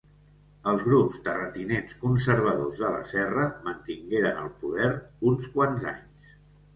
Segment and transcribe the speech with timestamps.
[0.69, 4.89] Els grups terratinents conservadors de la serra mantingueren el poder
[5.33, 6.33] uns quants anys.